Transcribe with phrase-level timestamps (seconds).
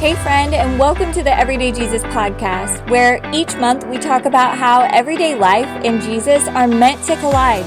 [0.00, 4.56] Hey, friend, and welcome to the Everyday Jesus podcast, where each month we talk about
[4.56, 7.66] how everyday life and Jesus are meant to collide.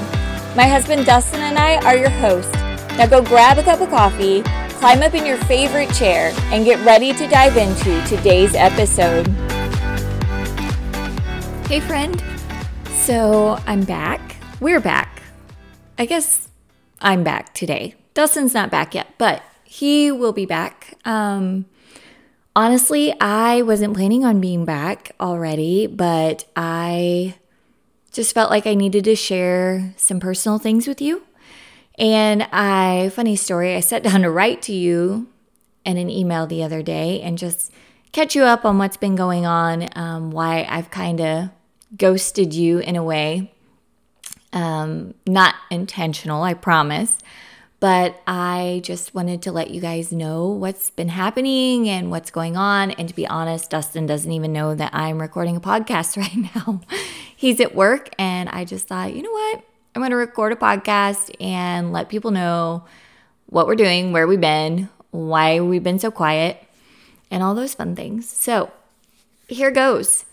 [0.56, 2.52] My husband Dustin and I are your hosts.
[2.98, 4.42] Now go grab a cup of coffee,
[4.80, 9.28] climb up in your favorite chair, and get ready to dive into today's episode.
[11.68, 12.20] Hey, friend.
[12.88, 14.38] So I'm back.
[14.58, 15.22] We're back.
[15.96, 16.48] I guess
[17.00, 17.94] I'm back today.
[18.12, 20.98] Dustin's not back yet, but he will be back.
[21.04, 21.66] Um,
[22.56, 27.36] honestly, I wasn't planning on being back already, but I
[28.12, 31.22] just felt like I needed to share some personal things with you.
[31.98, 35.28] And I, funny story, I sat down to write to you
[35.84, 37.72] in an email the other day and just
[38.12, 41.50] catch you up on what's been going on, um, why I've kind of
[41.96, 43.52] ghosted you in a way.
[44.52, 47.18] Um, not intentional, I promise.
[47.84, 52.56] But I just wanted to let you guys know what's been happening and what's going
[52.56, 52.92] on.
[52.92, 56.80] And to be honest, Dustin doesn't even know that I'm recording a podcast right now.
[57.36, 59.64] He's at work, and I just thought, you know what?
[59.94, 62.84] I'm going to record a podcast and let people know
[63.50, 66.56] what we're doing, where we've been, why we've been so quiet,
[67.30, 68.26] and all those fun things.
[68.26, 68.72] So
[69.46, 70.24] here goes.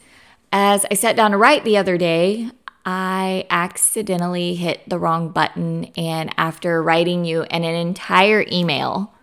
[0.54, 2.50] As I sat down to write the other day,
[2.86, 9.14] I accidentally hit the wrong button, and after writing you an entire email,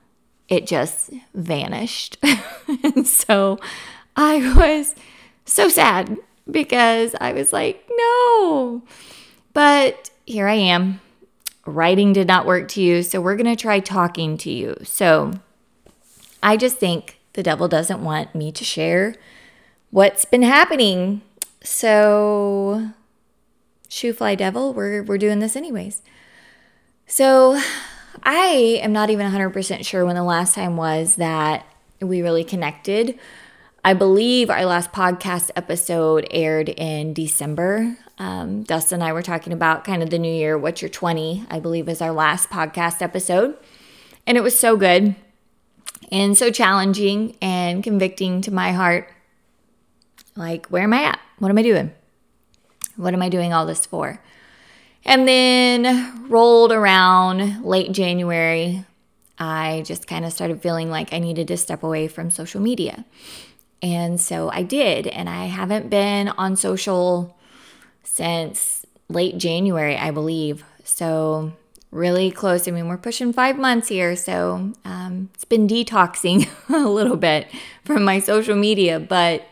[0.48, 2.18] it just vanished.
[2.84, 3.58] and so
[4.16, 4.94] I was
[5.44, 6.16] so sad
[6.50, 8.82] because I was like, no.
[9.52, 11.00] But here I am.
[11.66, 14.76] Writing did not work to you, so we're going to try talking to you.
[14.84, 15.34] So
[16.42, 19.14] I just think the devil doesn't want me to share
[19.90, 21.22] what's been happening.
[21.62, 22.90] So
[23.88, 26.02] shoo fly devil, we're, we're doing this anyways.
[27.06, 27.60] So
[28.22, 31.66] I am not even 100% sure when the last time was that
[32.00, 33.18] we really connected.
[33.84, 37.96] I believe our last podcast episode aired in December.
[38.18, 41.46] Um, Dustin and I were talking about kind of the new year, what's your 20,
[41.48, 43.56] I believe is our last podcast episode.
[44.26, 45.14] And it was so good
[46.10, 49.08] and so challenging and convicting to my heart.
[50.36, 51.20] Like, where am I at?
[51.38, 51.92] What am I doing?
[52.98, 54.20] What am I doing all this for?
[55.04, 58.84] And then rolled around late January,
[59.38, 63.04] I just kind of started feeling like I needed to step away from social media.
[63.80, 65.06] And so I did.
[65.06, 67.38] And I haven't been on social
[68.02, 70.64] since late January, I believe.
[70.82, 71.52] So,
[71.90, 72.66] really close.
[72.66, 74.16] I mean, we're pushing five months here.
[74.16, 77.48] So, um, it's been detoxing a little bit
[77.84, 78.98] from my social media.
[78.98, 79.46] But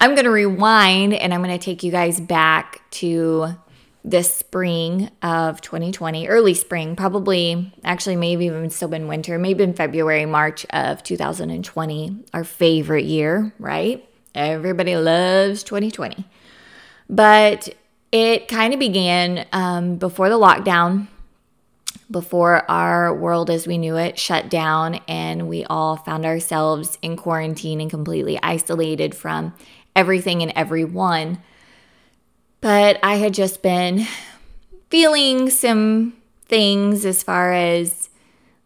[0.00, 3.56] I'm going to rewind and I'm going to take you guys back to
[4.04, 9.74] this spring of 2020, early spring, probably actually maybe even still been winter, maybe in
[9.74, 14.08] February, March of 2020, our favorite year, right?
[14.34, 16.24] Everybody loves 2020.
[17.10, 17.68] But
[18.12, 21.08] it kind of began um, before the lockdown,
[22.08, 27.16] before our world as we knew it shut down, and we all found ourselves in
[27.16, 29.52] quarantine and completely isolated from
[29.96, 31.42] everything and everyone.
[32.60, 34.06] But I had just been
[34.90, 36.14] feeling some
[36.44, 38.08] things as far as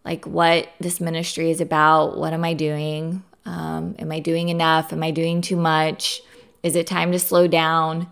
[0.04, 2.18] like what this ministry is about.
[2.18, 3.22] What am I doing?
[3.46, 4.92] Um, am I doing enough?
[4.92, 6.22] Am I doing too much?
[6.62, 8.08] Is it time to slow down?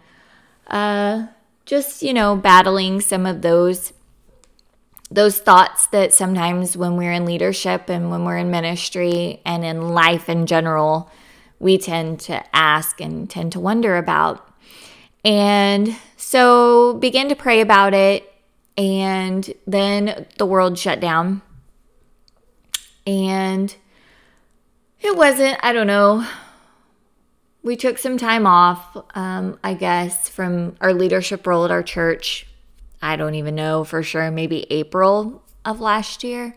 [0.67, 1.27] Uh,
[1.67, 3.93] just you know, battling some of those
[5.11, 9.95] those thoughts that sometimes when we're in leadership and when we're in ministry and in
[9.95, 11.11] life in general,
[11.59, 14.45] we tend to ask and tend to wonder about.
[15.25, 18.33] And so began to pray about it.
[18.77, 21.43] And then the world shut down.
[23.07, 23.75] And
[25.01, 26.27] it wasn't, I don't know.
[27.63, 32.47] We took some time off, um, I guess, from our leadership role at our church.
[33.03, 36.57] I don't even know for sure, maybe April of last year.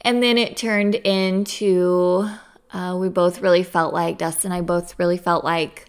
[0.00, 2.28] And then it turned into
[2.72, 5.86] uh, we both really felt like, Dustin and I both really felt like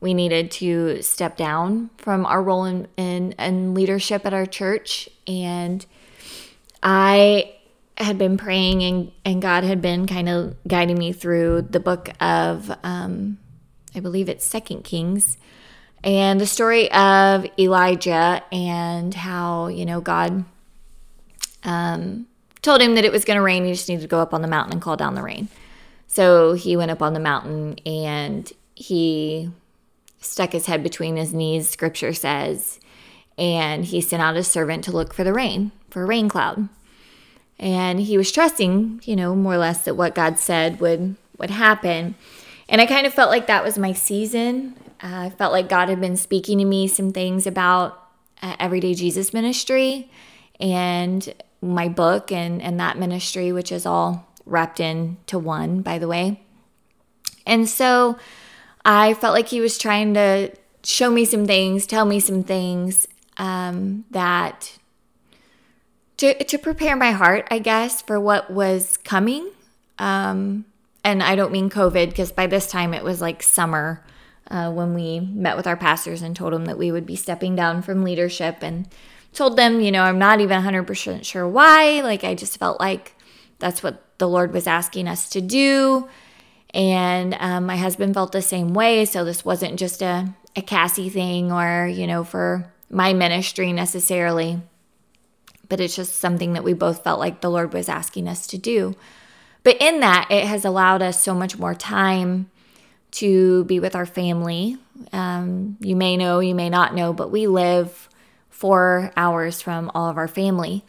[0.00, 5.08] we needed to step down from our role in, in, in leadership at our church.
[5.26, 5.84] And
[6.82, 7.54] I
[7.98, 12.08] had been praying, and, and God had been kind of guiding me through the book
[12.20, 13.38] of, um,
[13.94, 15.36] I believe it's Second Kings,
[16.02, 20.46] and the story of Elijah and how, you know, God
[21.62, 22.26] um,
[22.62, 23.66] told him that it was going to rain.
[23.66, 25.48] He just needed to go up on the mountain and call down the rain.
[26.10, 29.48] So he went up on the mountain and he
[30.20, 32.80] stuck his head between his knees, scripture says,
[33.38, 36.68] and he sent out his servant to look for the rain, for a rain cloud.
[37.60, 41.50] And he was trusting, you know, more or less that what God said would would
[41.50, 42.16] happen.
[42.68, 44.74] And I kind of felt like that was my season.
[45.00, 48.10] Uh, I felt like God had been speaking to me some things about
[48.42, 50.10] uh, Everyday Jesus ministry
[50.58, 56.08] and my book and, and that ministry, which is all wrapped into one, by the
[56.08, 56.42] way.
[57.46, 58.18] And so
[58.84, 60.52] I felt like he was trying to
[60.84, 63.06] show me some things, tell me some things
[63.36, 64.78] um, that
[66.18, 69.50] to, to prepare my heart, I guess, for what was coming.
[69.98, 70.66] Um,
[71.02, 74.04] and I don't mean COVID because by this time it was like summer
[74.50, 77.56] uh, when we met with our pastors and told them that we would be stepping
[77.56, 78.88] down from leadership and
[79.32, 82.00] told them, you know, I'm not even 100% sure why.
[82.02, 83.14] Like, I just felt like
[83.58, 86.08] that's what the Lord was asking us to do.
[86.72, 89.04] And um, my husband felt the same way.
[89.04, 94.60] So this wasn't just a, a Cassie thing or, you know, for my ministry necessarily,
[95.68, 98.58] but it's just something that we both felt like the Lord was asking us to
[98.58, 98.94] do.
[99.62, 102.50] But in that, it has allowed us so much more time
[103.12, 104.76] to be with our family.
[105.12, 108.08] Um, you may know, you may not know, but we live
[108.48, 110.84] four hours from all of our family.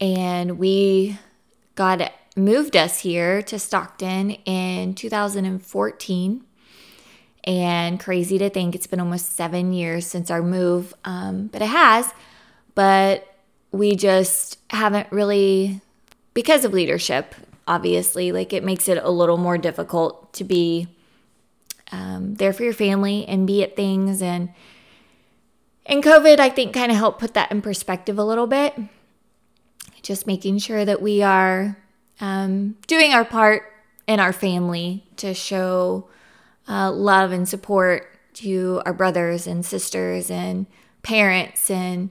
[0.00, 1.18] And we,
[1.74, 6.44] God moved us here to Stockton in 2014.
[7.44, 11.68] And crazy to think it's been almost seven years since our move, um, but it
[11.68, 12.12] has.
[12.74, 13.26] But
[13.70, 15.80] we just haven't really,
[16.34, 17.34] because of leadership,
[17.66, 20.88] obviously, like it makes it a little more difficult to be
[21.92, 24.20] um, there for your family and be at things.
[24.20, 24.50] And
[25.88, 28.74] and COVID, I think, kind of helped put that in perspective a little bit.
[30.02, 31.76] Just making sure that we are
[32.20, 33.72] um, doing our part
[34.06, 36.08] in our family to show
[36.68, 40.66] uh, love and support to our brothers and sisters and
[41.02, 42.10] parents and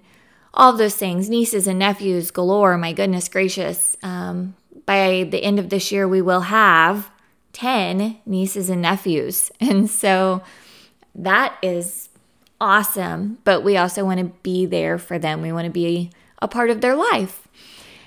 [0.54, 2.78] all those things, nieces and nephews galore.
[2.78, 3.98] My goodness gracious.
[4.02, 4.56] Um,
[4.86, 7.12] by the end of this year, we will have
[7.54, 9.52] 10 nieces and nephews.
[9.60, 10.42] And so
[11.14, 12.10] that is
[12.60, 13.40] awesome.
[13.44, 16.10] But we also want to be there for them, we want to be
[16.42, 17.45] a part of their life.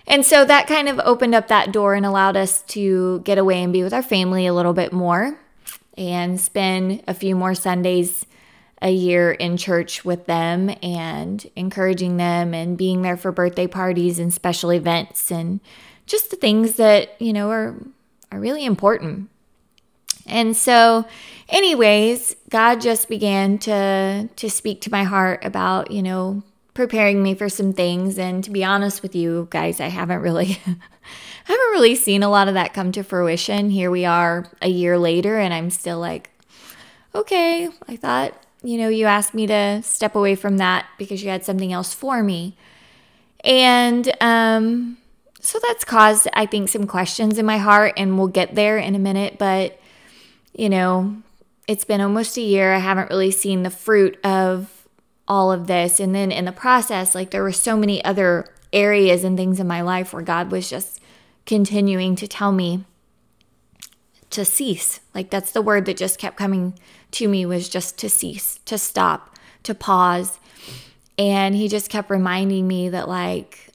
[0.09, 3.63] And so that kind of opened up that door and allowed us to get away
[3.63, 5.39] and be with our family a little bit more
[5.99, 8.25] and spend a few more Sundays
[8.81, 14.19] a year in church with them and encouraging them and being there for birthday parties
[14.19, 15.61] and special events and
[16.07, 17.77] just the things that, you know, are
[18.33, 19.29] are really important.
[20.27, 21.07] And so
[21.49, 26.43] anyways, God just began to to speak to my heart about, you know,
[26.79, 30.61] preparing me for some things and to be honest with you guys, I haven't really
[30.65, 30.77] I
[31.45, 33.71] haven't really seen a lot of that come to fruition.
[33.71, 36.31] Here we are a year later and I'm still like
[37.17, 38.33] okay, I thought,
[38.63, 41.93] you know, you asked me to step away from that because you had something else
[41.93, 42.57] for me.
[43.43, 44.99] And um
[45.41, 48.95] so that's caused I think some questions in my heart and we'll get there in
[48.95, 49.81] a minute, but
[50.53, 51.17] you know,
[51.67, 52.73] it's been almost a year.
[52.73, 54.78] I haven't really seen the fruit of
[55.29, 56.01] all of this.
[56.01, 59.67] And then in the process, like there were so many other areas and things in
[59.67, 61.01] my life where God was just
[61.47, 62.85] continuing to tell me
[64.31, 65.01] to cease.
[65.15, 66.79] Like that's the word that just kept coming
[67.13, 70.41] to me was just to cease, to stop, to pause.
[71.17, 73.71] And he just kept reminding me that like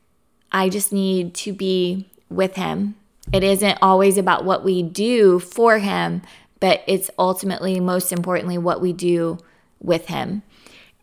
[0.52, 2.96] I just need to be with him.
[3.32, 6.22] It isn't always about what we do for him,
[6.64, 9.38] but it's ultimately, most importantly, what we do
[9.82, 10.44] with Him.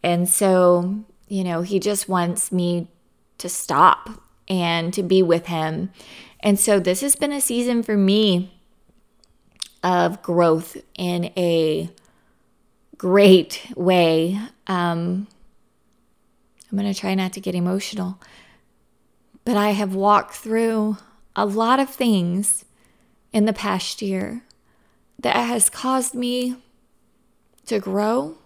[0.03, 2.89] And so, you know, He just wants me
[3.39, 5.91] to stop and to be with Him.
[6.41, 8.53] And so, this has been a season for me
[9.83, 11.91] of growth in a
[12.97, 14.39] great way.
[14.67, 15.27] Um,
[16.71, 18.21] I'm going to try not to get emotional,
[19.45, 20.99] but I have walked through
[21.35, 22.65] a lot of things
[23.33, 24.43] in the past year
[25.19, 26.57] that has caused me
[27.67, 28.37] to grow.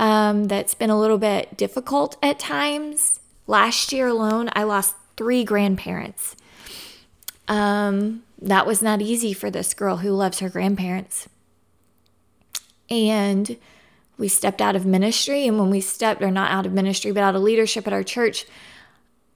[0.00, 3.20] Um, that's been a little bit difficult at times.
[3.46, 6.36] Last year alone, I lost three grandparents.
[7.48, 11.28] Um, that was not easy for this girl who loves her grandparents.
[12.88, 13.58] And
[14.16, 15.46] we stepped out of ministry.
[15.46, 18.02] And when we stepped, or not out of ministry, but out of leadership at our
[18.02, 18.46] church,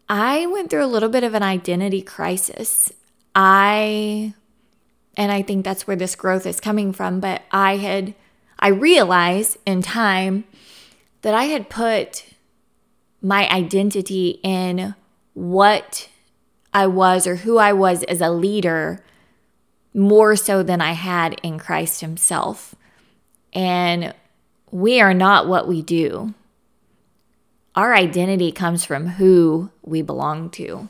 [0.08, 2.90] I went through a little bit of an identity crisis.
[3.34, 4.32] I
[5.14, 7.20] and I think that's where this growth is coming from.
[7.20, 8.14] But I had,
[8.58, 10.44] I realized in time
[11.24, 12.26] that I had put
[13.22, 14.94] my identity in
[15.32, 16.10] what
[16.74, 19.02] I was or who I was as a leader
[19.94, 22.74] more so than I had in Christ Himself.
[23.54, 24.12] And
[24.70, 26.34] we are not what we do.
[27.74, 30.88] Our identity comes from who we belong to.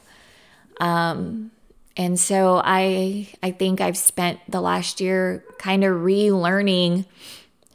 [0.80, 1.52] Um,
[1.96, 7.04] And so I I think I've spent the last year kind of relearning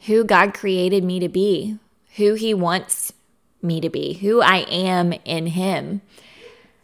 [0.06, 1.78] who God created me to be,
[2.16, 3.12] who he wants
[3.62, 6.00] me to be, who I am in him.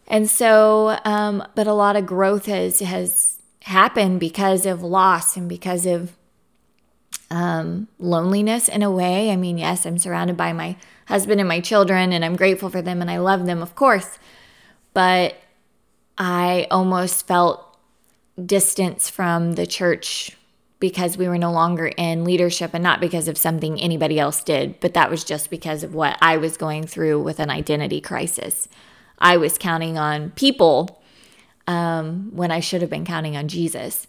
[0.06, 5.48] And so um, but a lot of growth has has happened because of loss and
[5.48, 6.16] because of
[7.30, 9.30] um, loneliness in a way.
[9.30, 12.82] I mean, yes, I'm surrounded by my husband and my children, and I'm grateful for
[12.82, 14.18] them and I love them, of course.
[14.94, 15.36] But
[16.16, 17.62] I almost felt
[18.44, 20.36] distance from the church
[20.78, 24.78] because we were no longer in leadership and not because of something anybody else did,
[24.80, 28.68] but that was just because of what I was going through with an identity crisis.
[29.18, 31.02] I was counting on people
[31.66, 34.06] um, when I should have been counting on Jesus.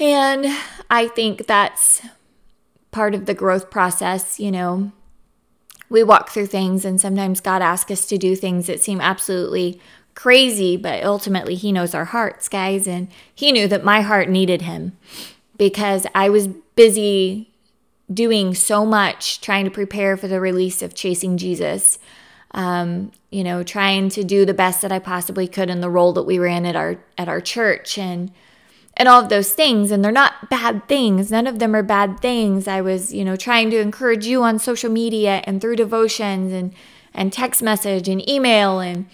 [0.00, 0.46] And
[0.90, 2.02] I think that's
[2.90, 4.38] part of the growth process.
[4.38, 4.92] You know,
[5.88, 9.80] we walk through things, and sometimes God asks us to do things that seem absolutely
[10.18, 12.88] crazy, but ultimately He knows our hearts, guys.
[12.88, 14.98] And He knew that my heart needed Him
[15.56, 17.54] because I was busy
[18.12, 22.00] doing so much trying to prepare for the release of Chasing Jesus.
[22.50, 26.12] Um, you know, trying to do the best that I possibly could in the role
[26.14, 28.32] that we were in at our at our church and
[28.96, 32.18] and all of those things and they're not bad things none of them are bad
[32.18, 36.52] things i was you know trying to encourage you on social media and through devotions
[36.52, 36.74] and
[37.14, 39.06] and text message and email and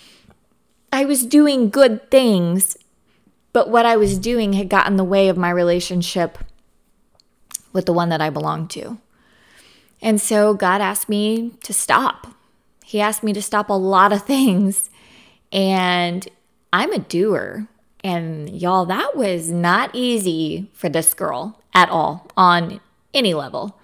[0.95, 2.77] i was doing good things
[3.53, 6.39] but what i was doing had gotten in the way of my relationship
[7.73, 8.99] with the one that i belonged to
[10.01, 12.29] and so god asked me to stop
[12.85, 14.91] he asked me to stop a lot of things
[15.53, 16.29] and
[16.73, 17.69] i'm a doer
[18.05, 22.81] and y'all, that was not easy for this girl at all on
[23.15, 23.81] any level.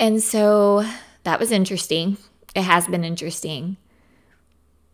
[0.00, 0.86] And so
[1.24, 2.16] that was interesting.
[2.54, 3.76] It has been interesting.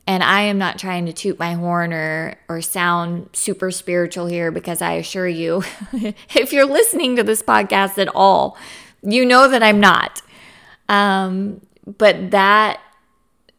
[0.06, 4.50] And I am not trying to toot my horn or, or sound super spiritual here
[4.50, 5.62] because I assure you,
[6.34, 8.58] if you're listening to this podcast at all,
[9.02, 10.20] you know that I'm not.
[10.88, 12.80] Um, but that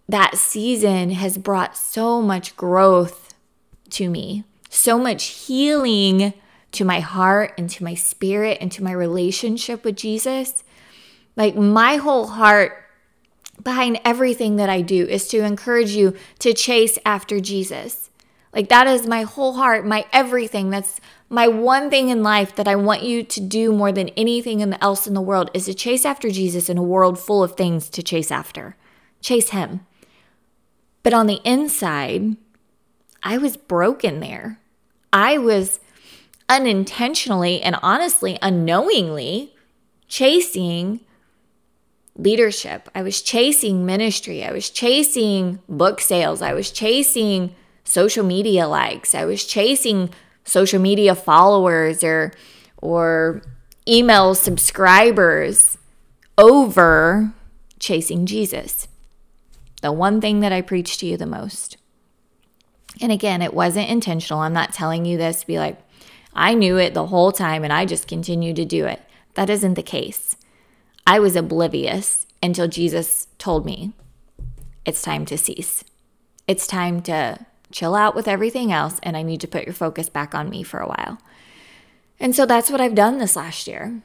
[0.07, 3.33] that season has brought so much growth
[3.89, 4.43] to me
[4.75, 6.33] so much healing
[6.71, 10.63] to my heart and to my spirit and to my relationship with Jesus.
[11.35, 12.83] Like my whole heart
[13.65, 18.09] behind everything that I do is to encourage you to chase after Jesus.
[18.53, 20.69] Like that is my whole heart, my everything.
[20.69, 24.61] That's my one thing in life that I want you to do more than anything
[24.75, 27.89] else in the world is to chase after Jesus in a world full of things
[27.89, 28.77] to chase after.
[29.19, 29.81] Chase him.
[31.03, 32.37] But on the inside,
[33.23, 34.59] I was broken there.
[35.11, 35.79] I was
[36.47, 39.55] unintentionally and honestly unknowingly
[40.07, 41.01] chasing
[42.17, 42.89] leadership.
[42.95, 44.43] I was chasing ministry.
[44.43, 46.41] I was chasing book sales.
[46.41, 49.13] I was chasing social media likes.
[49.13, 50.09] I was chasing
[50.43, 52.31] social media followers or
[52.81, 53.41] or
[53.87, 55.77] email subscribers
[56.37, 57.31] over
[57.79, 58.87] chasing Jesus.
[59.81, 61.77] The one thing that I preach to you the most.
[63.01, 64.39] And again, it wasn't intentional.
[64.39, 65.77] I'm not telling you this to be like,
[66.33, 69.01] I knew it the whole time and I just continued to do it.
[69.35, 70.37] That isn't the case.
[71.07, 73.93] I was oblivious until Jesus told me
[74.85, 75.83] it's time to cease.
[76.47, 80.09] It's time to chill out with everything else and I need to put your focus
[80.09, 81.19] back on me for a while.
[82.19, 84.01] And so that's what I've done this last year.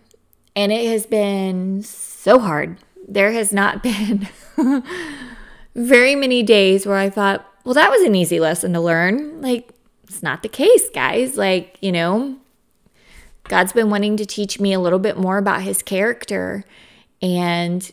[0.56, 2.78] And it has been so hard.
[3.06, 4.28] There has not been
[5.74, 9.40] very many days where I thought, well, that was an easy lesson to learn.
[9.40, 9.70] Like,
[10.04, 11.36] it's not the case, guys.
[11.36, 12.36] Like, you know,
[13.44, 16.64] God's been wanting to teach me a little bit more about his character.
[17.22, 17.90] And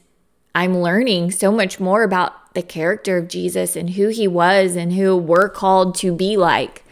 [0.55, 4.93] I'm learning so much more about the character of Jesus and who he was and
[4.93, 6.83] who we're called to be like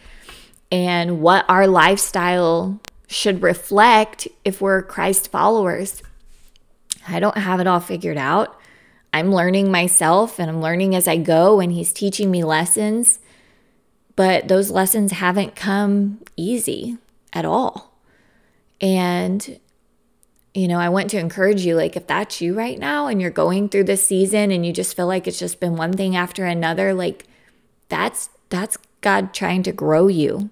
[0.72, 6.04] and what our lifestyle should reflect if we're Christ followers.
[7.08, 8.60] I don't have it all figured out.
[9.14, 13.20] I'm learning myself and I'm learning as I go, and He's teaching me lessons.
[14.16, 16.98] But those lessons haven't come easy
[17.32, 17.94] at all.
[18.82, 19.60] And,
[20.56, 23.30] you know, I want to encourage you like, if that's you right now and you're
[23.30, 26.46] going through this season and you just feel like it's just been one thing after
[26.46, 27.26] another, like,
[27.90, 30.50] that's that's God trying to grow you.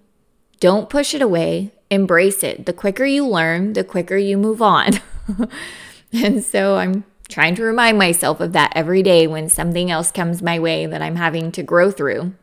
[0.59, 2.65] Don't push it away, embrace it.
[2.65, 4.99] The quicker you learn, the quicker you move on.
[6.13, 10.41] and so I'm trying to remind myself of that every day when something else comes
[10.41, 12.33] my way that I'm having to grow through.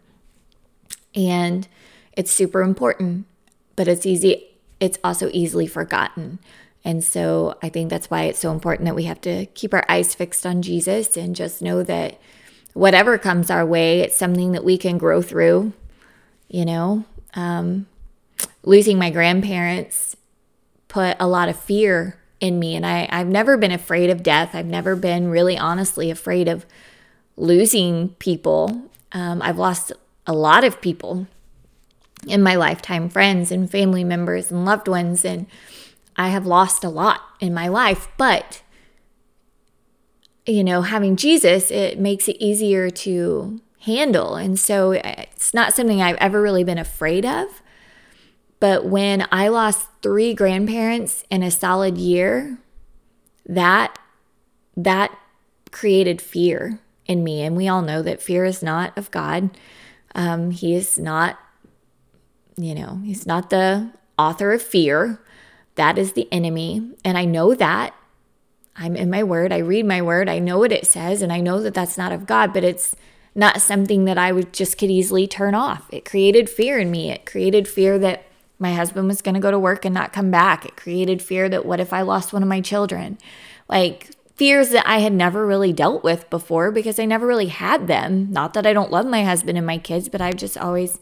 [1.14, 1.68] And
[2.12, 3.26] it's super important,
[3.76, 4.46] but it's easy,
[4.80, 6.38] it's also easily forgotten.
[6.84, 9.84] And so I think that's why it's so important that we have to keep our
[9.88, 12.18] eyes fixed on Jesus and just know that
[12.72, 15.72] whatever comes our way, it's something that we can grow through,
[16.48, 17.04] you know?
[17.34, 17.86] Um,
[18.62, 20.16] losing my grandparents
[20.88, 22.74] put a lot of fear in me.
[22.74, 24.54] And I, I've never been afraid of death.
[24.54, 26.66] I've never been really honestly afraid of
[27.36, 28.88] losing people.
[29.12, 29.92] Um, I've lost
[30.26, 31.26] a lot of people
[32.26, 35.24] in my lifetime friends and family members and loved ones.
[35.24, 35.46] And
[36.16, 38.08] I have lost a lot in my life.
[38.16, 38.62] But,
[40.46, 44.36] you know, having Jesus, it makes it easier to handle.
[44.36, 47.62] And so it's not something I've ever really been afraid of.
[48.58, 52.58] But when I lost three grandparents in a solid year,
[53.46, 53.98] that
[54.76, 55.16] that
[55.70, 57.42] created fear in me.
[57.42, 59.50] And we all know that fear is not of God.
[60.14, 61.38] Um, he is not,
[62.56, 65.20] you know, he's not the author of fear.
[65.76, 66.92] That is the enemy.
[67.04, 67.94] And I know that.
[68.76, 69.52] I'm in my word.
[69.52, 70.28] I read my word.
[70.28, 71.22] I know what it says.
[71.22, 72.96] And I know that that's not of God, but it's
[73.34, 75.86] not something that I would just could easily turn off.
[75.90, 77.10] It created fear in me.
[77.10, 78.24] It created fear that
[78.58, 80.64] my husband was going to go to work and not come back.
[80.64, 83.18] It created fear that what if I lost one of my children?
[83.68, 87.86] Like fears that I had never really dealt with before because I never really had
[87.86, 88.30] them.
[88.30, 90.98] Not that I don't love my husband and my kids, but I've just always,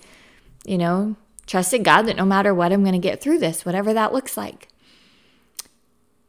[0.65, 1.17] you know,
[1.49, 4.37] trusted God that no matter what, I'm going to get through this, whatever that looks
[4.37, 4.69] like.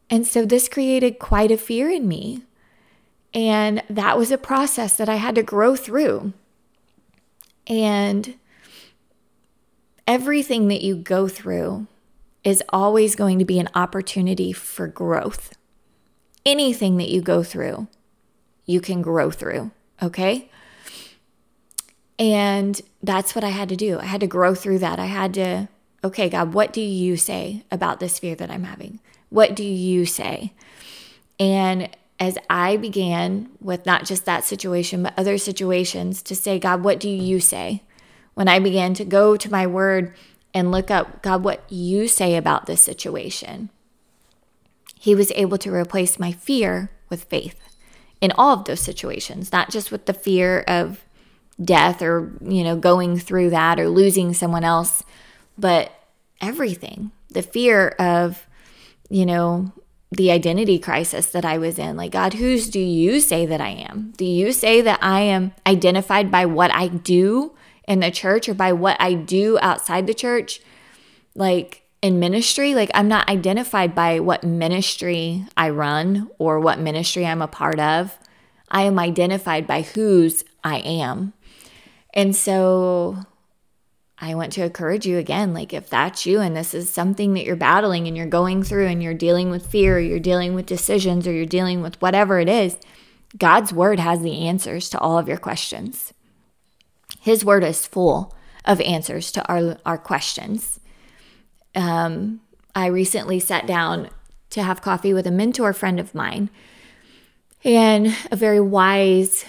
[0.09, 2.43] And so this created quite a fear in me.
[3.31, 6.33] And that was a process that I had to grow through.
[7.67, 8.35] And
[10.07, 11.85] everything that you go through
[12.43, 15.53] is always going to be an opportunity for growth.
[16.45, 17.88] Anything that you go through,
[18.65, 19.69] you can grow through,
[20.01, 20.49] okay?
[22.17, 23.99] And that's what I had to do.
[23.99, 24.99] I had to grow through that.
[24.99, 25.69] I had to,
[26.03, 28.99] okay, God, what do you say about this fear that I'm having?
[29.29, 30.53] What do you say?
[31.39, 31.89] And
[32.19, 36.99] as I began with not just that situation, but other situations to say, God, what
[36.99, 37.83] do you say?
[38.39, 40.13] when I began to go to my word
[40.53, 43.69] and look up, God, what you say about this situation,
[44.97, 47.59] He was able to replace my fear with faith
[48.21, 51.03] in all of those situations, not just with the fear of
[51.63, 55.04] death or, you know, going through that or losing someone else,
[55.58, 55.91] but
[56.41, 57.12] everything.
[57.30, 58.48] The fear of,
[59.10, 59.72] you know,
[60.12, 61.95] the identity crisis that I was in.
[61.95, 64.13] Like, God, whose do you say that I am?
[64.17, 67.54] Do you say that I am identified by what I do
[67.88, 70.62] in the church or by what I do outside the church,
[71.36, 77.26] like in ministry, like I'm not identified by what ministry I run or what ministry
[77.26, 78.17] I'm a part of.
[78.69, 81.34] I am identified by whose I am.
[82.13, 83.17] And so
[84.17, 87.45] I want to encourage you again like, if that's you and this is something that
[87.45, 90.65] you're battling and you're going through and you're dealing with fear, or you're dealing with
[90.65, 92.78] decisions, or you're dealing with whatever it is,
[93.38, 96.13] God's word has the answers to all of your questions.
[97.19, 100.80] His word is full of answers to our, our questions.
[101.76, 102.41] Um,
[102.76, 104.10] I recently sat down
[104.50, 106.50] to have coffee with a mentor friend of mine
[107.63, 109.45] and a very wise,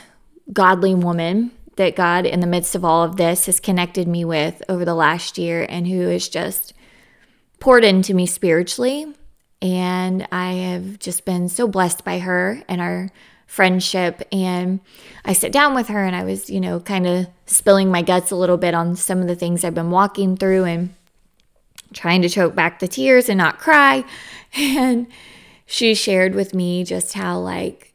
[0.53, 4.63] godly woman that God, in the midst of all of this, has connected me with
[4.69, 6.75] over the last year and who has just
[7.59, 9.07] poured into me spiritually.
[9.63, 13.09] And I have just been so blessed by her and our
[13.47, 14.23] friendship.
[14.31, 14.81] And
[15.25, 18.31] I sat down with her and I was, you know, kind of spilling my guts
[18.31, 20.95] a little bit on some of the things I've been walking through and
[21.95, 24.05] trying to choke back the tears and not cry.
[24.53, 25.07] And
[25.65, 27.90] she shared with me just how, like,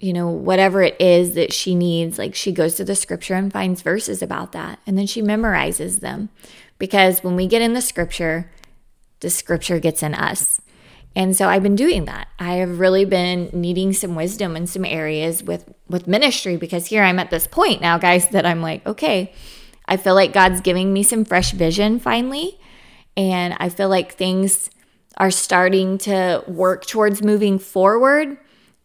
[0.00, 3.52] you know, whatever it is that she needs, like she goes to the scripture and
[3.52, 4.80] finds verses about that.
[4.86, 6.30] And then she memorizes them.
[6.78, 8.50] Because when we get in the scripture,
[9.20, 10.60] the scripture gets in us.
[11.14, 12.28] And so I've been doing that.
[12.38, 17.02] I have really been needing some wisdom in some areas with with ministry because here
[17.02, 19.34] I'm at this point now guys that I'm like, okay,
[19.86, 22.58] I feel like God's giving me some fresh vision finally,
[23.16, 24.70] and I feel like things
[25.16, 28.38] are starting to work towards moving forward,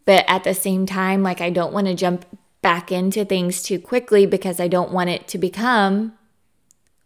[0.05, 2.25] but at the same time like I don't want to jump
[2.61, 6.13] back into things too quickly because I don't want it to become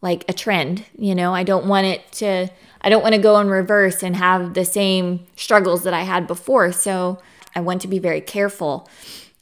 [0.01, 1.33] like a trend, you know?
[1.33, 2.47] I don't want it to
[2.81, 6.27] I don't want to go in reverse and have the same struggles that I had
[6.27, 6.71] before.
[6.71, 7.19] So
[7.53, 8.87] I want to be very careful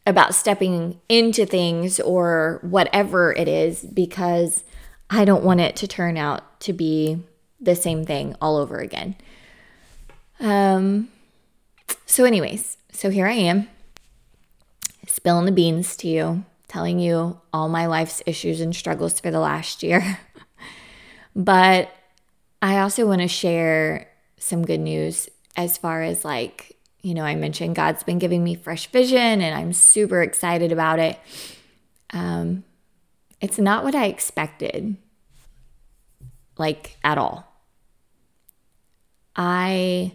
[0.08, 4.64] about stepping into things or whatever it is because
[5.12, 7.24] I don't want it to turn out to be
[7.60, 9.16] the same thing all over again.
[10.40, 11.10] Um
[12.08, 13.70] so anyways, so here I am
[15.06, 19.40] spilling the beans to you, telling you all my life's issues and struggles for the
[19.40, 20.18] last year.
[21.36, 21.92] but
[22.60, 27.36] I also want to share some good news as far as like, you know, I
[27.36, 31.20] mentioned God's been giving me fresh vision and I'm super excited about it.
[32.10, 32.64] Um,
[33.40, 34.98] it's not what I expected.
[36.58, 37.46] like at all.
[39.36, 40.14] I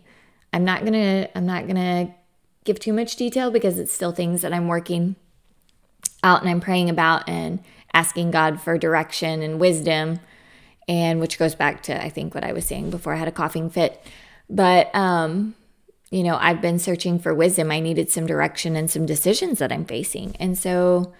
[0.53, 2.12] I'm not to I'm not to
[2.64, 5.16] give too much detail because it's still things that I'm working
[6.22, 7.61] out and I'm praying about and
[7.92, 10.20] asking God for direction and wisdom
[10.88, 13.33] and which goes back to I think what I was saying before I had a
[13.33, 14.05] coughing fit.
[14.48, 15.55] But um
[16.11, 17.70] you know, I've been searching for wisdom.
[17.70, 20.37] I needed some direction and some decisions that I'm facing.
[20.37, 21.14] And so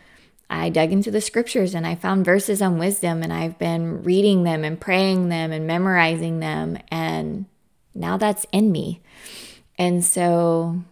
[0.51, 4.43] I dug into the scriptures and I found verses on wisdom and I've been reading
[4.43, 7.47] them and praying them and memorizing them and
[7.95, 9.01] now that's in me.
[9.79, 10.83] And so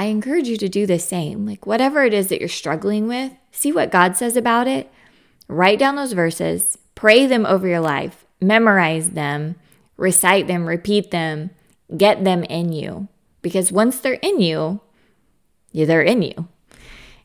[0.00, 1.44] I encourage you to do the same.
[1.44, 4.90] Like, whatever it is that you're struggling with, see what God says about it.
[5.46, 9.56] Write down those verses, pray them over your life, memorize them,
[9.98, 11.50] recite them, repeat them,
[11.94, 13.08] get them in you.
[13.42, 14.80] Because once they're in you,
[15.74, 16.48] they're in you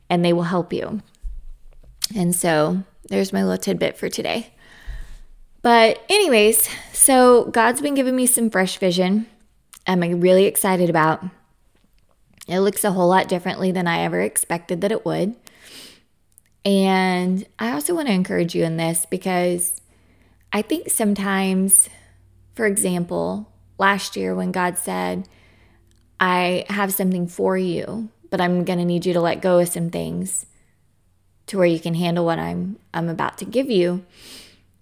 [0.10, 1.02] and they will help you.
[2.14, 4.52] And so there's my little tidbit for today.
[5.62, 9.28] But, anyways, so God's been giving me some fresh vision.
[9.88, 11.24] I'm really excited about.
[12.48, 15.36] It looks a whole lot differently than I ever expected that it would.
[16.64, 19.82] And I also want to encourage you in this because
[20.52, 21.90] I think sometimes,
[22.56, 25.28] for example, last year when God said,
[26.20, 29.68] I have something for you, but I'm going to need you to let go of
[29.68, 30.46] some things
[31.48, 34.06] to where you can handle what I'm I'm about to give you.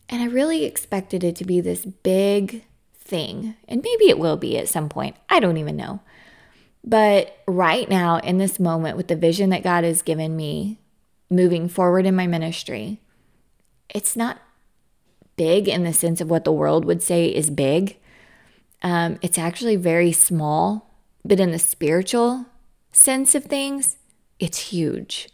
[0.10, 2.64] And I really expected it to be this big
[2.98, 3.56] thing.
[3.68, 5.16] And maybe it will be at some point.
[5.30, 6.02] I don't even know.
[6.84, 10.80] But right now, in this moment, with the vision that God has given me
[11.30, 13.00] moving forward in my ministry,
[13.90, 14.40] it's not
[15.36, 17.98] big in the sense of what the world would say is big.
[18.82, 20.94] Um, it's actually very small,
[21.24, 22.46] but in the spiritual
[22.92, 23.98] sense of things,
[24.40, 25.30] it's huge.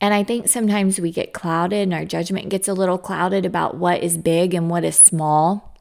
[0.00, 3.76] And I think sometimes we get clouded and our judgment gets a little clouded about
[3.76, 5.76] what is big and what is small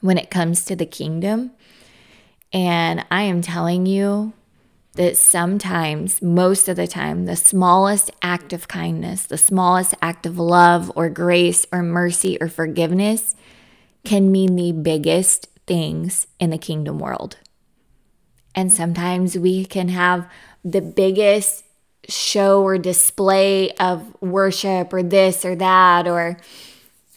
[0.00, 1.52] when it comes to the kingdom.
[2.52, 4.32] And I am telling you
[4.94, 10.38] that sometimes, most of the time, the smallest act of kindness, the smallest act of
[10.38, 13.34] love or grace or mercy or forgiveness
[14.04, 17.38] can mean the biggest things in the kingdom world.
[18.54, 20.28] And sometimes we can have
[20.62, 21.64] the biggest
[22.08, 26.36] show or display of worship or this or that or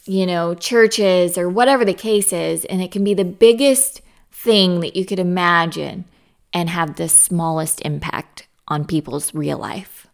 [0.06, 4.02] you know churches or whatever the case is and it can be the biggest
[4.36, 6.06] thing that you could imagine
[6.54, 10.08] and have the smallest impact on people's real life.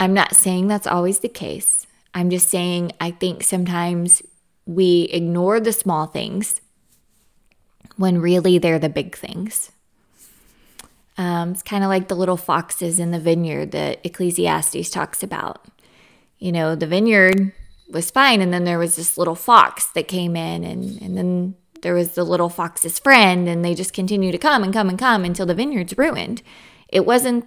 [0.00, 1.86] I'm not saying that's always the case.
[2.12, 4.20] I'm just saying I think sometimes
[4.66, 6.60] we ignore the small things
[7.96, 9.70] when really they're the big things.
[11.16, 15.64] Um, it's kind of like the little foxes in the vineyard that Ecclesiastes talks about.
[16.38, 17.52] You know, the vineyard
[17.88, 21.54] was fine, and then there was this little fox that came in, and, and then
[21.84, 24.98] there was the little fox's friend, and they just continue to come and come and
[24.98, 26.42] come until the vineyard's ruined.
[26.88, 27.46] It wasn't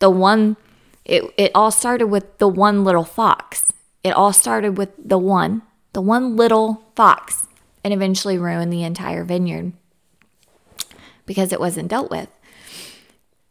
[0.00, 0.58] the one,
[1.06, 3.72] it, it all started with the one little fox.
[4.04, 5.62] It all started with the one,
[5.94, 7.46] the one little fox,
[7.82, 9.72] and eventually ruined the entire vineyard
[11.24, 12.28] because it wasn't dealt with.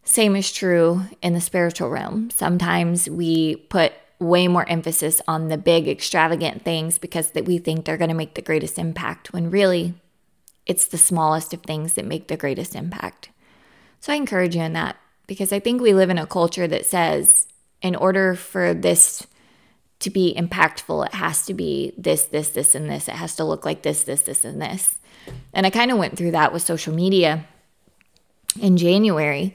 [0.03, 2.29] Same is true in the spiritual realm.
[2.29, 7.85] Sometimes we put way more emphasis on the big, extravagant things because that we think
[7.85, 9.93] they're going to make the greatest impact when really
[10.65, 13.29] it's the smallest of things that make the greatest impact.
[13.99, 14.97] So I encourage you in that
[15.27, 17.47] because I think we live in a culture that says,
[17.81, 19.25] in order for this
[19.99, 23.07] to be impactful, it has to be this, this, this, and this.
[23.07, 24.97] It has to look like this, this, this, and this.
[25.53, 27.45] And I kind of went through that with social media
[28.59, 29.53] in January.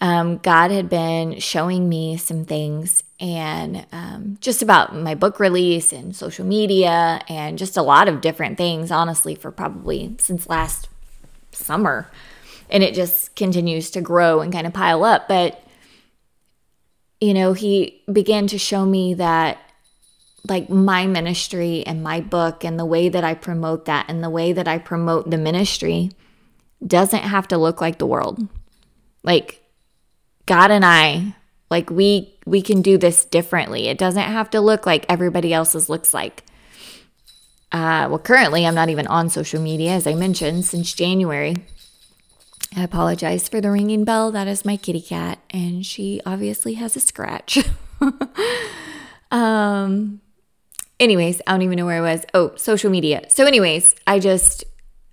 [0.00, 5.92] Um, God had been showing me some things and um, just about my book release
[5.92, 10.88] and social media and just a lot of different things, honestly, for probably since last
[11.52, 12.10] summer.
[12.68, 15.28] And it just continues to grow and kind of pile up.
[15.28, 15.62] But,
[17.20, 19.58] you know, he began to show me that
[20.46, 24.30] like my ministry and my book and the way that I promote that and the
[24.30, 26.10] way that I promote the ministry
[26.86, 28.46] doesn't have to look like the world.
[29.22, 29.65] Like
[30.46, 31.34] God and I
[31.70, 33.88] like we we can do this differently.
[33.88, 36.44] It doesn't have to look like everybody else's looks like.
[37.72, 41.56] Uh, well, currently I'm not even on social media, as I mentioned, since January.
[42.76, 44.30] I apologize for the ringing bell.
[44.30, 47.58] That is my kitty cat, and she obviously has a scratch.
[49.30, 50.20] um.
[50.98, 52.24] Anyways, I don't even know where I was.
[52.32, 53.26] Oh, social media.
[53.28, 54.64] So, anyways, I just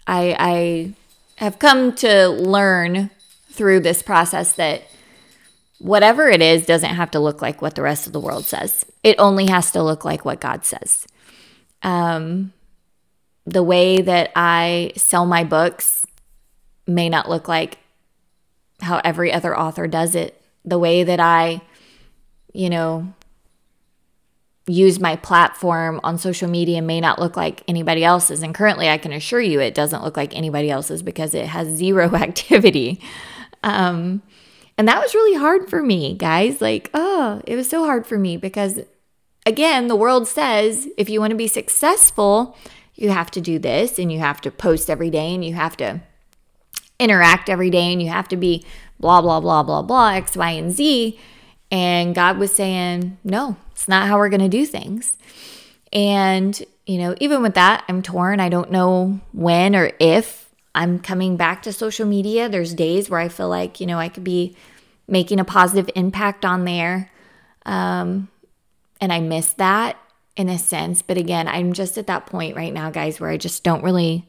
[0.08, 0.94] I I
[1.44, 3.10] have come to learn
[3.50, 4.84] through this process that
[5.84, 8.86] whatever it is doesn't have to look like what the rest of the world says.
[9.04, 11.06] It only has to look like what God says.
[11.82, 12.54] Um,
[13.46, 16.06] the way that I sell my books
[16.88, 17.80] may not look like
[18.80, 20.42] how every other author does it.
[20.64, 21.62] The way that I,
[22.54, 23.14] you know,
[24.66, 28.42] use my platform on social media may not look like anybody else's.
[28.42, 31.68] And currently, I can assure you it doesn't look like anybody else's because it has
[31.68, 33.02] zero activity.
[33.64, 34.22] Um,
[34.78, 36.62] and that was really hard for me, guys.
[36.62, 38.82] Like, oh, it was so hard for me because,
[39.46, 42.58] again, the world says if you want to be successful,
[42.96, 45.78] you have to do this and you have to post every day and you have
[45.78, 46.02] to
[47.00, 48.64] interact every day and you have to be
[49.00, 51.20] blah, blah, blah, blah, blah, X, Y, and Z.
[51.72, 55.18] And God was saying, no, it's not how we're going to do things.
[55.92, 58.40] And, you know, even with that, I'm torn.
[58.40, 60.43] I don't know when or if
[60.76, 62.50] I'm coming back to social media.
[62.50, 64.56] There's days where I feel like, you know, I could be
[65.08, 67.12] making a positive impact on there.
[67.66, 68.30] Um,
[69.00, 69.98] and I miss that
[70.36, 71.02] in a sense.
[71.02, 74.28] But again, I'm just at that point right now, guys, where I just don't really,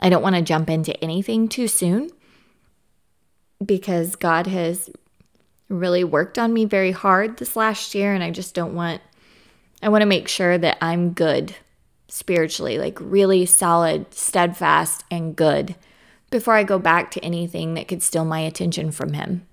[0.00, 2.10] I don't want to jump into anything too soon
[3.64, 4.90] because God has
[5.68, 8.12] really worked on me very hard this last year.
[8.14, 9.00] And I just don't want,
[9.82, 11.54] I want to make sure that I'm good
[12.08, 15.74] spiritually, like really solid, steadfast, and good
[16.34, 19.46] before I go back to anything that could steal my attention from Him.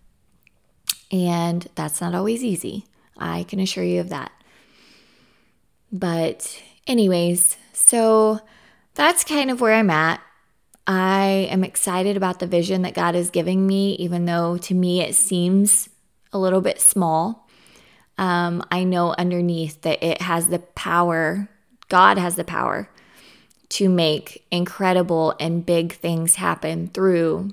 [1.12, 2.88] And that's not always easy.
[3.16, 4.32] I can assure you of that.
[5.92, 8.40] But, anyways, so
[8.96, 10.22] that's kind of where I'm at.
[10.88, 15.02] I am excited about the vision that God is giving me, even though to me
[15.02, 15.88] it seems
[16.34, 17.48] a little bit small.
[18.18, 21.48] Um, I know underneath that it has the power,
[21.90, 22.90] God has the power
[23.72, 27.52] to make incredible and big things happen through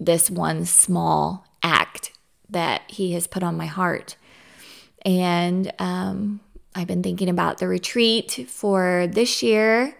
[0.00, 2.12] this one small act
[2.50, 4.16] that He has put on my heart.
[5.02, 6.40] And um,
[6.74, 9.96] I've been thinking about the retreat for this year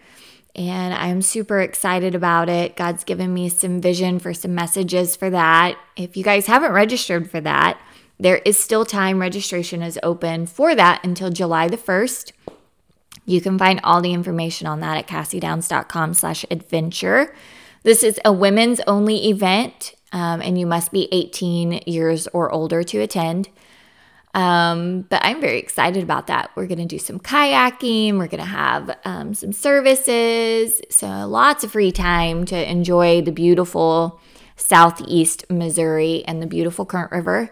[0.57, 2.77] and I'm super excited about it.
[2.77, 5.79] God's given me some vision for some messages for that.
[5.94, 7.81] If you guys haven't registered for that,
[8.18, 9.20] there is still time.
[9.20, 12.33] Registration is open for that until July the 1st.
[13.25, 17.35] You can find all the information on that at cassiedowns.com slash adventure.
[17.83, 22.83] This is a women's only event, um, and you must be 18 years or older
[22.83, 23.49] to attend.
[24.35, 26.51] Um, but I'm very excited about that.
[26.55, 31.64] We're going to do some kayaking, we're going to have um, some services, so lots
[31.64, 34.21] of free time to enjoy the beautiful
[34.57, 37.51] southeast Missouri and the beautiful Current River.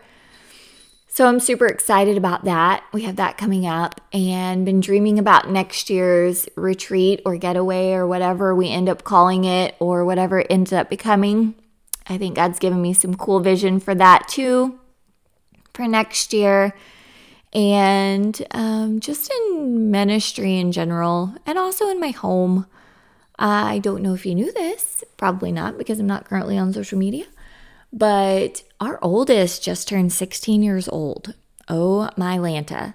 [1.16, 2.84] So I'm super excited about that.
[2.92, 8.06] We have that coming up and been dreaming about next year's retreat or getaway or
[8.06, 11.54] whatever we end up calling it or whatever it ends up becoming.
[12.06, 14.78] I think God's given me some cool vision for that too
[15.72, 16.74] for next year
[17.54, 22.66] and um, just in ministry in general and also in my home.
[23.38, 26.98] I don't know if you knew this, probably not because I'm not currently on social
[26.98, 27.24] media,
[27.90, 31.34] but our oldest just turned 16 years old.
[31.68, 32.94] Oh my Lanta.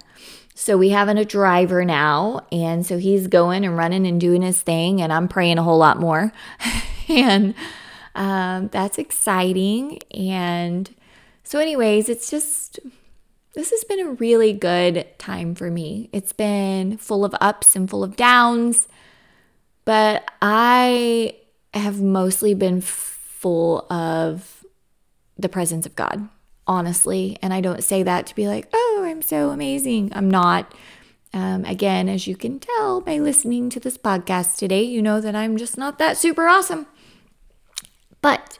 [0.54, 4.60] So we have a driver now, and so he's going and running and doing his
[4.60, 6.32] thing, and I'm praying a whole lot more.
[7.08, 7.54] and
[8.14, 9.98] um, that's exciting.
[10.12, 10.94] And
[11.42, 12.78] so, anyways, it's just,
[13.54, 16.10] this has been a really good time for me.
[16.12, 18.88] It's been full of ups and full of downs,
[19.84, 21.34] but I
[21.74, 24.61] have mostly been full of
[25.38, 26.28] the presence of God,
[26.66, 27.38] honestly.
[27.42, 30.12] And I don't say that to be like, oh, I'm so amazing.
[30.14, 30.74] I'm not.
[31.34, 35.34] Um, again, as you can tell by listening to this podcast today, you know that
[35.34, 36.86] I'm just not that super awesome.
[38.20, 38.58] But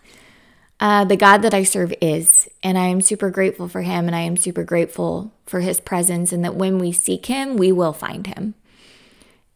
[0.82, 2.48] uh, the God that I serve is.
[2.61, 6.32] And I am super grateful for him and I am super grateful for his presence
[6.32, 8.54] and that when we seek him, we will find him.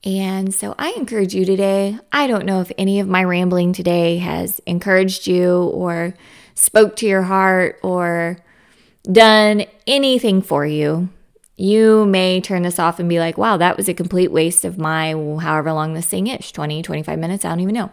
[0.05, 1.99] And so I encourage you today.
[2.13, 6.15] I don't know if any of my rambling today has encouraged you or
[6.57, 8.39] spoke to your heart or
[9.11, 11.09] done anything for you.
[11.57, 14.77] You may turn this off and be like, wow, that was a complete waste of
[14.77, 17.45] my however long this thing is 20, 25 minutes.
[17.45, 17.91] I don't even know.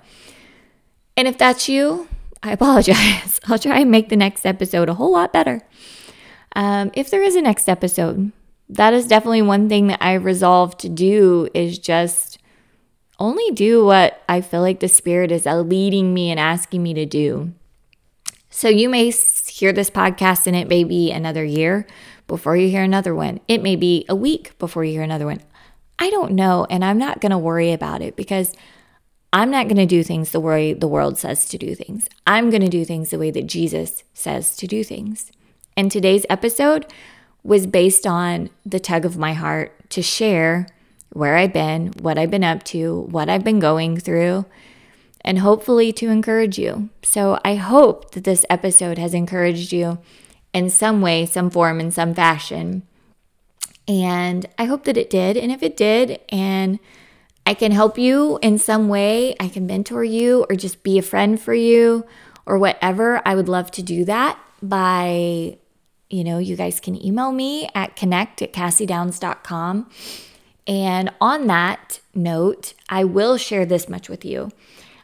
[1.15, 2.08] And if that's you,
[2.41, 3.39] I apologize.
[3.47, 5.62] I'll try and make the next episode a whole lot better.
[6.56, 8.32] Um, if there is a next episode,
[8.69, 12.39] that is definitely one thing that I resolved to do is just
[13.19, 17.06] only do what I feel like the Spirit is leading me and asking me to
[17.06, 17.54] do.
[18.55, 21.87] So you may hear this podcast and it may be another year
[22.27, 23.39] before you hear another one.
[23.47, 25.41] It may be a week before you hear another one.
[25.97, 26.67] I don't know.
[26.69, 28.53] And I'm not going to worry about it because
[29.33, 32.07] I'm not going to do things the way the world says to do things.
[32.27, 35.31] I'm going to do things the way that Jesus says to do things.
[35.75, 36.85] And today's episode
[37.41, 40.67] was based on the tug of my heart to share
[41.09, 44.45] where I've been, what I've been up to, what I've been going through,
[45.23, 46.89] and hopefully to encourage you.
[47.01, 49.99] So I hope that this episode has encouraged you
[50.53, 52.83] in some way, some form, in some fashion.
[53.88, 55.38] And I hope that it did.
[55.38, 56.79] And if it did, and
[57.45, 61.01] I can help you in some way, I can mentor you or just be a
[61.01, 62.05] friend for you
[62.45, 65.57] or whatever, I would love to do that by,
[66.09, 69.89] you know, you guys can email me at connect at cassiedowns.com.
[70.65, 74.51] And on that note, I will share this much with you.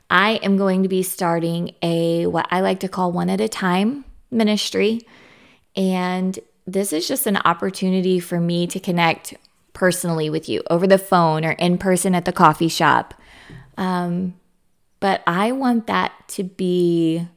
[0.09, 3.47] I am going to be starting a what I like to call one at a
[3.47, 5.01] time ministry.
[5.75, 9.35] And this is just an opportunity for me to connect
[9.73, 13.13] personally with you over the phone or in person at the coffee shop.
[13.77, 14.35] Um,
[14.99, 17.27] but I want that to be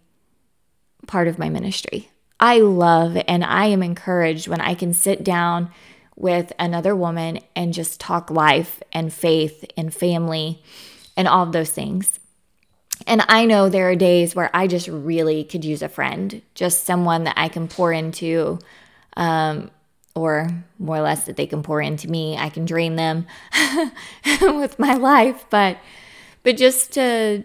[1.07, 2.11] part of my ministry.
[2.41, 5.71] I love and I am encouraged when I can sit down
[6.17, 10.63] with another woman and just talk life and faith and family
[11.17, 12.19] and all of those things.
[13.07, 16.85] And I know there are days where I just really could use a friend, just
[16.85, 18.59] someone that I can pour into,
[19.17, 19.71] um,
[20.15, 22.37] or more or less that they can pour into me.
[22.37, 23.27] I can drain them
[24.43, 25.79] with my life, but
[26.43, 27.45] but just to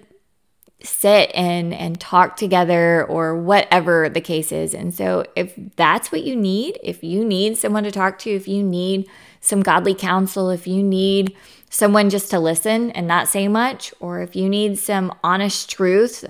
[0.81, 4.73] sit and and talk together or whatever the case is.
[4.73, 8.47] And so if that's what you need, if you need someone to talk to, if
[8.47, 9.07] you need
[9.41, 11.35] some godly counsel, if you need
[11.69, 16.25] someone just to listen and not say much, or if you need some honest truth,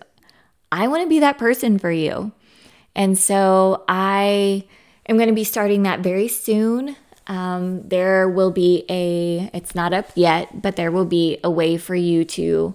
[0.72, 2.32] I want to be that person for you.
[2.96, 4.66] And so I
[5.08, 6.96] am going to be starting that very soon.
[7.28, 11.78] Um, there will be a, it's not up yet, but there will be a way
[11.78, 12.74] for you to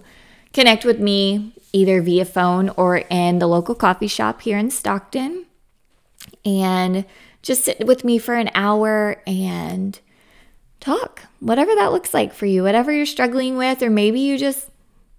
[0.53, 5.45] connect with me either via phone or in the local coffee shop here in Stockton.
[6.45, 7.05] And
[7.41, 9.99] just sit with me for an hour and
[10.83, 14.69] talk, whatever that looks like for you, whatever you're struggling with, or maybe you just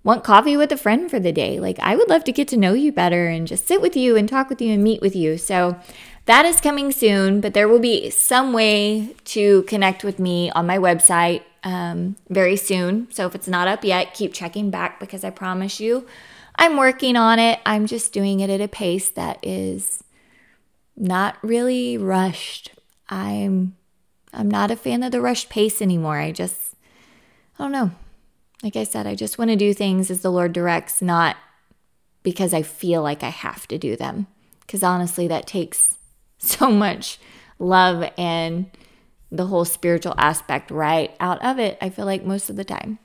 [0.02, 1.58] want coffee with a friend for the day.
[1.58, 4.16] Like, I would love to get to know you better and just sit with you
[4.16, 5.38] and talk with you and meet with you.
[5.38, 5.78] So,
[6.26, 10.66] that is coming soon, but there will be some way to connect with me on
[10.66, 13.10] my website um, very soon.
[13.10, 16.06] So, if it's not up yet, keep checking back because I promise you
[16.56, 17.60] I'm working on it.
[17.66, 20.04] I'm just doing it at a pace that is
[20.96, 22.70] not really rushed.
[23.08, 23.76] I'm
[24.34, 26.18] I'm not a fan of the rushed pace anymore.
[26.18, 26.74] I just,
[27.58, 27.92] I don't know.
[28.62, 31.36] Like I said, I just want to do things as the Lord directs, not
[32.22, 34.26] because I feel like I have to do them.
[34.60, 35.98] Because honestly, that takes
[36.38, 37.18] so much
[37.58, 38.70] love and
[39.30, 42.98] the whole spiritual aspect right out of it, I feel like most of the time.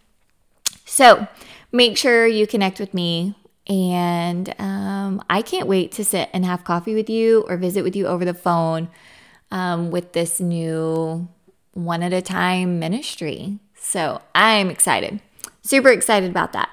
[0.85, 1.27] So
[1.71, 3.35] make sure you connect with me.
[3.67, 7.95] And um, I can't wait to sit and have coffee with you or visit with
[7.95, 8.89] you over the phone
[9.51, 11.27] um, with this new
[11.73, 13.59] one at a time ministry.
[13.75, 15.19] So I'm excited,
[15.61, 16.69] super excited about that.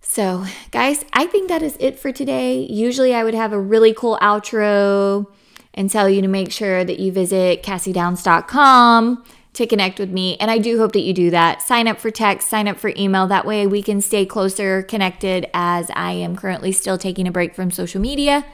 [0.00, 2.60] So, guys, I think that is it for today.
[2.60, 5.26] Usually, I would have a really cool outro
[5.74, 10.36] and tell you to make sure that you visit cassiedowns.com to connect with me.
[10.38, 11.60] And I do hope that you do that.
[11.60, 13.26] Sign up for text, sign up for email.
[13.26, 17.54] That way, we can stay closer connected as I am currently still taking a break
[17.54, 18.46] from social media.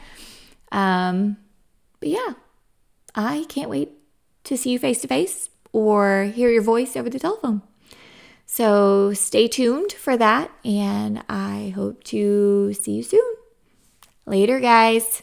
[0.73, 1.37] Um,
[2.01, 2.35] but yeah,
[3.15, 3.91] I can't wait
[4.45, 7.63] to see you face to face or hear your voice over the telephone.
[8.47, 13.35] So stay tuned for that, and I hope to see you soon.
[14.27, 15.23] Later, guys.